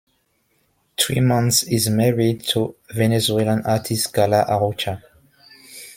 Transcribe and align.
Tuymans 0.97 1.63
is 1.71 1.87
married 1.91 2.43
to 2.45 2.75
Venezuelan 2.89 3.61
artist 3.63 4.11
Carla 4.11 4.43
Arocha. 4.49 4.99